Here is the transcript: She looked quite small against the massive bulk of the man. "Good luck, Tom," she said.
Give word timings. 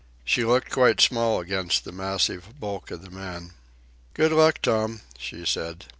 She 0.25 0.43
looked 0.43 0.71
quite 0.71 0.99
small 0.99 1.39
against 1.39 1.83
the 1.85 1.91
massive 1.91 2.59
bulk 2.59 2.89
of 2.89 3.03
the 3.03 3.11
man. 3.11 3.53
"Good 4.15 4.31
luck, 4.31 4.59
Tom," 4.63 5.01
she 5.19 5.45
said. 5.45 5.85